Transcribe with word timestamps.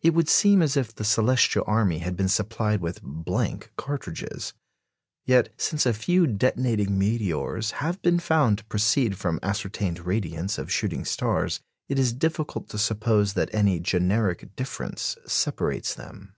It 0.00 0.14
would 0.14 0.28
seem 0.28 0.62
as 0.62 0.76
if 0.76 0.94
the 0.94 1.02
celestial 1.02 1.64
army 1.66 1.98
had 1.98 2.16
been 2.16 2.28
supplied 2.28 2.80
with 2.80 3.02
blank 3.02 3.72
cartridges. 3.76 4.54
Yet, 5.24 5.52
since 5.60 5.84
a 5.84 5.92
few 5.92 6.28
detonating 6.28 6.96
meteors 6.96 7.72
have 7.82 8.00
been 8.00 8.20
found 8.20 8.58
to 8.58 8.64
proceed 8.66 9.18
from 9.18 9.40
ascertained 9.42 10.04
radiants 10.06 10.56
of 10.56 10.70
shooting 10.70 11.04
stars, 11.04 11.58
it 11.88 11.98
is 11.98 12.12
difficult 12.12 12.68
to 12.68 12.78
suppose 12.78 13.32
that 13.32 13.52
any 13.52 13.80
generic 13.80 14.54
difference 14.54 15.16
separates 15.26 15.96
them. 15.96 16.36